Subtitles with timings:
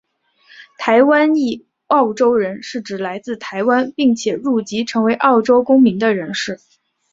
[0.79, 6.59] 台湾裔澳洲人是指来自台湾并且入籍成为澳洲公民的人士。